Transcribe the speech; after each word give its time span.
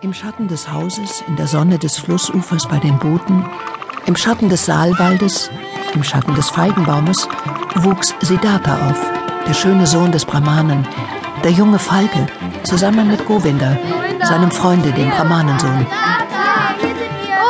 Im 0.00 0.14
Schatten 0.14 0.46
des 0.46 0.72
Hauses, 0.72 1.24
in 1.26 1.34
der 1.34 1.48
Sonne 1.48 1.76
des 1.76 1.98
Flussufers 1.98 2.68
bei 2.68 2.78
den 2.78 2.96
Booten, 3.00 3.44
im 4.06 4.14
Schatten 4.14 4.48
des 4.48 4.64
Saalwaldes, 4.64 5.50
im 5.92 6.04
Schatten 6.04 6.36
des 6.36 6.50
Feigenbaumes 6.50 7.28
wuchs 7.74 8.14
Siddhartha 8.20 8.74
auf, 8.88 9.10
der 9.48 9.54
schöne 9.54 9.88
Sohn 9.88 10.12
des 10.12 10.24
Brahmanen, 10.24 10.86
der 11.42 11.50
junge 11.50 11.80
Falke, 11.80 12.28
zusammen 12.62 13.08
mit 13.08 13.26
Govinda, 13.26 13.76
seinem 14.22 14.52
Freunde, 14.52 14.92
dem 14.92 15.10
Brahmanensohn. 15.10 15.84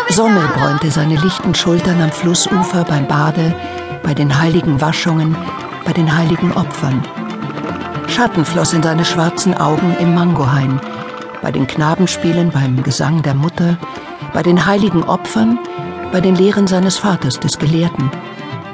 Sonne 0.08 0.48
bräunte 0.54 0.90
seine 0.90 1.16
lichten 1.16 1.54
Schultern 1.54 2.00
am 2.00 2.10
Flussufer 2.10 2.82
beim 2.84 3.06
Bade, 3.06 3.54
bei 4.02 4.14
den 4.14 4.40
heiligen 4.40 4.80
Waschungen, 4.80 5.36
bei 5.84 5.92
den 5.92 6.16
heiligen 6.16 6.52
Opfern. 6.54 7.04
Schatten 8.06 8.46
floss 8.46 8.72
in 8.72 8.82
seine 8.82 9.04
schwarzen 9.04 9.52
Augen 9.52 9.94
im 10.00 10.14
Mangohain, 10.14 10.80
bei 11.42 11.52
den 11.52 11.66
Knabenspielen, 11.66 12.50
beim 12.50 12.82
Gesang 12.82 13.22
der 13.22 13.34
Mutter, 13.34 13.78
bei 14.32 14.42
den 14.42 14.66
heiligen 14.66 15.02
Opfern, 15.04 15.58
bei 16.12 16.20
den 16.20 16.36
Lehren 16.36 16.66
seines 16.66 16.98
Vaters, 16.98 17.38
des 17.40 17.58
Gelehrten, 17.58 18.10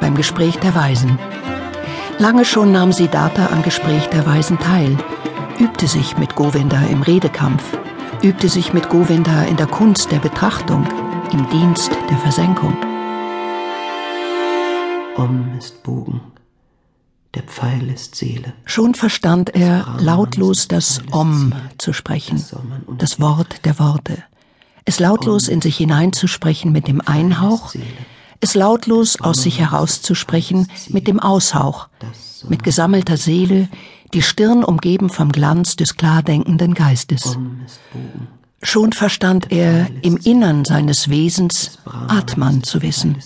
beim 0.01 0.15
Gespräch 0.15 0.59
der 0.59 0.75
Weisen. 0.75 1.19
Lange 2.19 2.45
schon 2.45 2.73
nahm 2.73 2.93
Siddhartha 2.93 3.49
am 3.53 3.63
Gespräch 3.63 4.07
der 4.09 4.27
Weisen 4.27 4.59
teil, 4.59 4.97
übte 5.59 5.87
sich 5.87 6.17
mit 6.17 6.35
Govinda 6.37 6.81
im 6.91 7.03
Redekampf, 7.03 7.63
übte 8.23 8.49
sich 8.49 8.73
mit 8.73 8.89
Govinda 8.89 9.43
in 9.43 9.57
der 9.57 9.67
Kunst 9.67 10.13
der 10.13 10.19
Betrachtung, 10.19 10.87
im 11.33 11.49
Dienst 11.51 11.91
der 12.11 12.19
Versenkung. 12.19 12.77
Om 15.17 15.53
ist 15.59 15.83
Bogen, 15.83 16.21
der 17.35 17.43
Pfeil 17.43 17.91
ist 17.91 18.15
Seele. 18.15 18.53
Schon 18.65 18.95
verstand 18.95 19.55
er 19.55 19.97
lautlos 19.99 20.69
das 20.69 21.01
Om 21.11 21.53
zu 21.79 21.93
sprechen, 21.93 22.45
das 22.99 23.21
Wort 23.21 23.65
der 23.65 23.79
Worte. 23.79 24.23
Es 24.85 25.01
lautlos 25.01 25.49
in 25.49 25.61
sich 25.61 25.77
hineinzusprechen 25.77 26.71
mit 26.71 26.89
dem 26.89 27.01
Einhauch, 27.01 27.75
es 28.41 28.55
lautlos 28.55 29.21
aus 29.21 29.43
sich 29.43 29.59
herauszusprechen 29.59 30.69
mit 30.89 31.09
dem 31.09 31.21
Aushauch, 31.21 31.89
mit 32.49 32.63
gesammelter 32.63 33.17
Seele, 33.17 33.69
die 34.13 34.23
Stirn 34.23 34.63
umgeben 34.63 35.09
vom 35.09 35.33
Glanz 35.33 35.77
des 35.77 35.97
klar 35.97 36.23
denkenden 36.23 36.75
Geistes. 36.75 37.39
Schon 38.63 38.93
verstand 38.93 39.51
er 39.51 39.89
im 40.03 40.17
Innern 40.17 40.65
seines 40.65 41.09
Wesens 41.09 41.79
Atman 41.85 42.63
zu 42.63 42.83
wissen, 42.83 43.17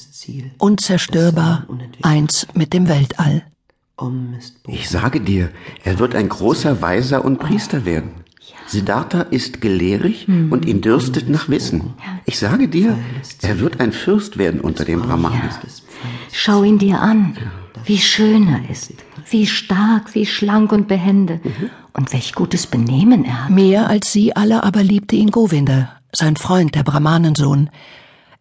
unzerstörbar, 0.59 1.67
eins 2.03 2.47
mit 2.55 2.73
dem 2.73 2.89
Weltall. 2.89 3.45
Ich 4.67 4.89
sage 4.89 5.21
dir, 5.21 5.51
er 5.85 5.99
wird 5.99 6.15
ein 6.15 6.29
großer 6.29 6.81
Weiser 6.81 7.25
und 7.25 7.39
Priester 7.39 7.85
werden. 7.85 8.11
Siddhartha 8.67 9.23
ist 9.23 9.61
gelehrig 9.61 10.27
hm. 10.27 10.53
und 10.53 10.67
ihn 10.67 10.81
dürstet 10.81 11.29
nach 11.29 11.49
Wissen. 11.49 11.95
Ich 12.27 12.39
sage 12.39 12.69
dir, 12.69 12.97
er 13.43 13.61
wird 13.61 13.81
ein 13.81 13.93
Fürst 13.93 14.37
werden 14.39 14.61
unter 14.61 14.85
den 14.85 15.01
Brahmanen. 15.01 15.51
Schau 16.33 16.63
ihn 16.63 16.79
dir 16.79 17.01
an, 17.01 17.37
wie 17.85 17.99
schön 17.99 18.49
er 18.49 18.71
ist, 18.71 18.93
wie 19.31 19.47
stark, 19.47 20.15
wie 20.15 20.27
schlank 20.27 20.71
und 20.73 20.87
behende 20.87 21.41
mhm. 21.43 21.71
und 21.95 22.13
welch 22.13 22.35
gutes 22.35 22.67
Benehmen 22.67 23.25
er 23.25 23.45
hat. 23.45 23.51
Mehr 23.51 23.89
als 23.89 24.13
sie 24.13 24.37
alle 24.37 24.63
aber 24.63 24.83
liebte 24.83 25.17
ihn 25.17 25.31
Govinda, 25.31 25.91
sein 26.13 26.37
Freund, 26.37 26.75
der 26.75 26.83
Brahmanensohn. 26.83 27.71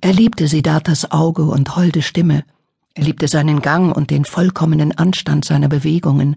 Er 0.01 0.13
liebte 0.13 0.47
Siddharthas 0.47 1.11
Auge 1.11 1.43
und 1.43 1.75
holde 1.75 2.01
Stimme. 2.01 2.43
Er 2.97 3.03
liebte 3.03 3.27
seinen 3.27 3.61
Gang 3.61 3.95
und 3.95 4.09
den 4.09 4.25
vollkommenen 4.25 4.97
Anstand 4.97 5.45
seiner 5.45 5.67
Bewegungen. 5.67 6.35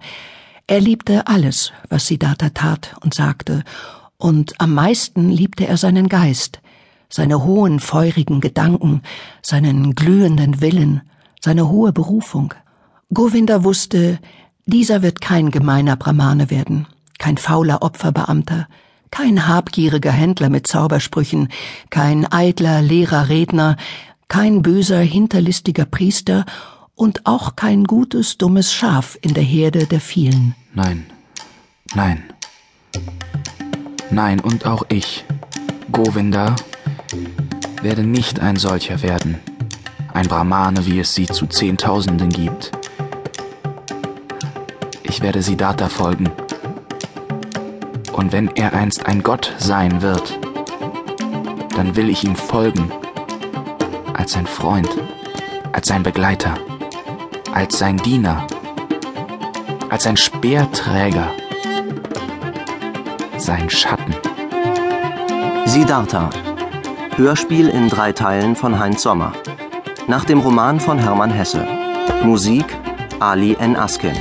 Er 0.66 0.78
liebte 0.78 1.26
alles, 1.26 1.72
was 1.88 2.06
Siddhartha 2.06 2.50
tat 2.50 2.96
und 3.02 3.14
sagte, 3.14 3.64
und 4.18 4.52
am 4.60 4.74
meisten 4.74 5.30
liebte 5.30 5.66
er 5.66 5.78
seinen 5.78 6.10
Geist, 6.10 6.60
seine 7.08 7.44
hohen, 7.44 7.80
feurigen 7.80 8.42
Gedanken, 8.42 9.00
seinen 9.40 9.94
glühenden 9.94 10.60
Willen, 10.60 11.00
seine 11.40 11.70
hohe 11.70 11.94
Berufung. 11.94 12.52
Govinda 13.14 13.64
wusste, 13.64 14.18
dieser 14.66 15.00
wird 15.00 15.22
kein 15.22 15.50
gemeiner 15.50 15.96
Brahmane 15.96 16.50
werden, 16.50 16.86
kein 17.18 17.38
fauler 17.38 17.80
Opferbeamter, 17.80 18.68
kein 19.10 19.48
habgieriger 19.48 20.12
Händler 20.12 20.50
mit 20.50 20.66
Zaubersprüchen, 20.66 21.48
kein 21.88 22.30
eitler, 22.30 22.82
leerer 22.82 23.30
Redner, 23.30 23.78
kein 24.30 24.62
böser, 24.62 25.00
hinterlistiger 25.00 25.84
Priester 25.84 26.46
und 26.94 27.26
auch 27.26 27.56
kein 27.56 27.84
gutes, 27.84 28.38
dummes 28.38 28.72
Schaf 28.72 29.18
in 29.20 29.34
der 29.34 29.42
Herde 29.42 29.86
der 29.86 30.00
vielen. 30.00 30.54
Nein, 30.72 31.04
nein, 31.94 32.22
nein, 34.10 34.38
und 34.38 34.66
auch 34.66 34.84
ich, 34.88 35.24
Govinda, 35.90 36.54
werde 37.82 38.04
nicht 38.04 38.38
ein 38.38 38.54
solcher 38.54 39.02
werden, 39.02 39.40
ein 40.14 40.28
Brahmane, 40.28 40.86
wie 40.86 41.00
es 41.00 41.12
sie 41.12 41.26
zu 41.26 41.48
Zehntausenden 41.48 42.28
gibt. 42.28 42.70
Ich 45.02 45.22
werde 45.22 45.42
Siddhartha 45.42 45.88
folgen. 45.88 46.30
Und 48.12 48.30
wenn 48.30 48.48
er 48.54 48.74
einst 48.74 49.06
ein 49.06 49.24
Gott 49.24 49.52
sein 49.58 50.02
wird, 50.02 50.38
dann 51.74 51.96
will 51.96 52.08
ich 52.08 52.22
ihm 52.22 52.36
folgen 52.36 52.92
als 54.20 54.32
sein 54.32 54.46
Freund, 54.46 54.90
als 55.72 55.88
sein 55.88 56.02
Begleiter, 56.02 56.54
als 57.54 57.78
sein 57.78 57.96
Diener, 57.96 58.46
als 59.88 60.04
sein 60.04 60.18
Speerträger, 60.18 61.28
sein 63.38 63.70
Schatten. 63.70 64.14
Siddhartha. 65.64 66.28
Hörspiel 67.16 67.68
in 67.70 67.88
drei 67.88 68.12
Teilen 68.12 68.56
von 68.56 68.78
Heinz 68.78 69.02
Sommer. 69.02 69.32
Nach 70.06 70.26
dem 70.26 70.40
Roman 70.40 70.80
von 70.80 70.98
Hermann 70.98 71.30
Hesse. 71.30 71.66
Musik 72.22 72.66
Ali 73.20 73.54
N. 73.58 73.74
Askin. 73.74 74.16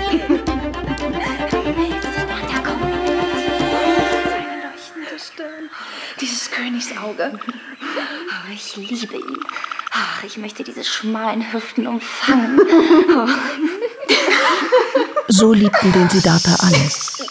Dieses 6.21 6.49
Königsauge. 6.51 7.37
Oh, 7.37 8.51
ich 8.53 8.77
liebe 8.77 9.15
ihn. 9.15 9.39
Ach, 9.91 10.23
ich 10.23 10.37
möchte 10.37 10.63
diese 10.63 10.83
schmalen 10.83 11.51
Hüften 11.51 11.87
umfangen. 11.87 12.59
So 15.31 15.53
liebten 15.53 15.91
den 15.91 16.09
Siddhartha 16.09 16.55
alle. 16.65 16.89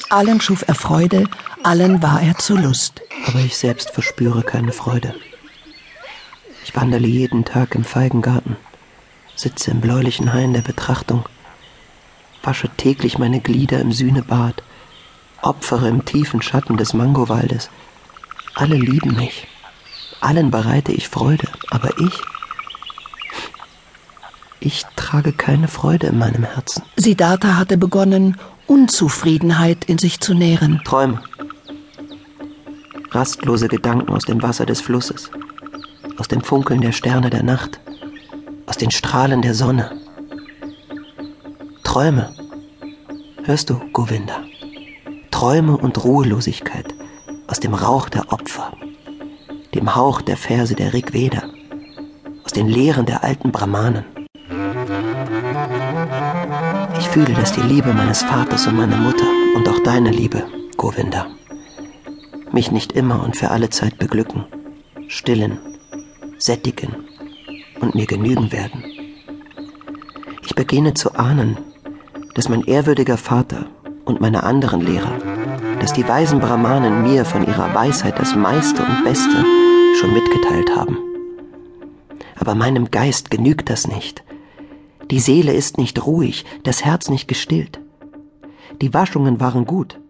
Allen 0.08 0.40
schuf 0.40 0.62
er 0.68 0.76
Freude, 0.76 1.24
allen 1.64 2.00
war 2.00 2.22
er 2.22 2.38
zur 2.38 2.60
Lust. 2.60 3.02
Aber 3.26 3.40
ich 3.40 3.56
selbst 3.56 3.90
verspüre 3.90 4.44
keine 4.44 4.70
Freude. 4.70 5.16
Ich 6.64 6.76
wandere 6.76 7.04
jeden 7.04 7.44
Tag 7.44 7.74
im 7.74 7.82
Feigengarten, 7.82 8.56
sitze 9.34 9.72
im 9.72 9.80
bläulichen 9.80 10.32
Hain 10.32 10.52
der 10.52 10.60
Betrachtung, 10.60 11.24
wasche 12.44 12.68
täglich 12.76 13.18
meine 13.18 13.40
Glieder 13.40 13.80
im 13.80 13.90
Sühnebad, 13.90 14.62
opfere 15.42 15.88
im 15.88 16.04
tiefen 16.04 16.40
Schatten 16.40 16.76
des 16.76 16.94
Mangowaldes. 16.94 17.68
Alle 18.54 18.76
lieben 18.76 19.16
mich, 19.16 19.48
allen 20.20 20.52
bereite 20.52 20.92
ich 20.92 21.08
Freude, 21.08 21.48
aber 21.70 21.98
ich 21.98 22.22
ich 24.60 24.84
trage 24.96 25.32
keine 25.32 25.68
Freude 25.68 26.08
in 26.08 26.18
meinem 26.18 26.44
Herzen. 26.44 26.82
Siddhartha 26.96 27.56
hatte 27.56 27.76
begonnen, 27.76 28.36
Unzufriedenheit 28.66 29.84
in 29.84 29.98
sich 29.98 30.20
zu 30.20 30.34
nähren. 30.34 30.80
Träume. 30.84 31.20
Rastlose 33.10 33.68
Gedanken 33.68 34.12
aus 34.12 34.24
dem 34.24 34.42
Wasser 34.42 34.66
des 34.66 34.80
Flusses, 34.80 35.30
aus 36.18 36.28
dem 36.28 36.42
Funkeln 36.42 36.82
der 36.82 36.92
Sterne 36.92 37.30
der 37.30 37.42
Nacht, 37.42 37.80
aus 38.66 38.76
den 38.76 38.90
Strahlen 38.90 39.40
der 39.40 39.54
Sonne. 39.54 39.90
Träume. 41.84 42.34
Hörst 43.44 43.70
du, 43.70 43.80
Govinda? 43.94 44.40
Träume 45.30 45.76
und 45.76 46.04
Ruhelosigkeit 46.04 46.94
aus 47.46 47.60
dem 47.60 47.72
Rauch 47.72 48.10
der 48.10 48.30
Opfer, 48.30 48.72
dem 49.74 49.94
Hauch 49.94 50.20
der 50.20 50.36
Verse 50.36 50.74
der 50.74 50.92
Rigveda, 50.92 51.44
aus 52.44 52.52
den 52.52 52.68
Lehren 52.68 53.06
der 53.06 53.24
alten 53.24 53.50
Brahmanen. 53.50 54.04
Fühle, 57.18 57.34
dass 57.34 57.52
die 57.52 57.62
Liebe 57.62 57.92
meines 57.94 58.22
Vaters 58.22 58.68
und 58.68 58.76
meiner 58.76 58.96
Mutter 58.96 59.26
und 59.56 59.68
auch 59.68 59.80
deine 59.80 60.10
Liebe, 60.10 60.44
Govinda, 60.76 61.26
mich 62.52 62.70
nicht 62.70 62.92
immer 62.92 63.24
und 63.24 63.36
für 63.36 63.50
alle 63.50 63.70
Zeit 63.70 63.98
beglücken, 63.98 64.44
stillen, 65.08 65.58
sättigen 66.38 66.94
und 67.80 67.96
mir 67.96 68.06
genügen 68.06 68.52
werden. 68.52 68.84
Ich 70.44 70.54
beginne 70.54 70.94
zu 70.94 71.16
ahnen, 71.16 71.58
dass 72.34 72.48
mein 72.48 72.62
ehrwürdiger 72.62 73.16
Vater 73.16 73.66
und 74.04 74.20
meine 74.20 74.44
anderen 74.44 74.80
Lehrer, 74.80 75.18
dass 75.80 75.92
die 75.92 76.06
weisen 76.06 76.38
Brahmanen 76.38 77.02
mir 77.02 77.24
von 77.24 77.44
ihrer 77.44 77.74
Weisheit 77.74 78.16
das 78.16 78.36
meiste 78.36 78.80
und 78.84 79.02
Beste 79.02 79.44
schon 79.98 80.12
mitgeteilt 80.12 80.70
haben. 80.76 80.98
Aber 82.38 82.54
meinem 82.54 82.92
Geist 82.92 83.28
genügt 83.28 83.70
das 83.70 83.88
nicht, 83.88 84.22
die 85.10 85.20
Seele 85.20 85.52
ist 85.52 85.78
nicht 85.78 86.04
ruhig, 86.06 86.44
das 86.64 86.84
Herz 86.84 87.08
nicht 87.08 87.28
gestillt. 87.28 87.80
Die 88.82 88.92
Waschungen 88.92 89.40
waren 89.40 89.64
gut, 89.64 90.00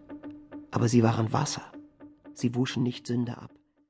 aber 0.71 0.89
sie 0.89 1.03
waren 1.03 1.33
Wasser. 1.33 1.63
Sie 2.35 2.55
wuschen 2.55 2.83
nicht 2.83 3.07
Sünde 3.07 3.39
ab. 3.39 3.51